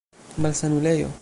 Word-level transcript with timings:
malsanulejo 0.37 1.11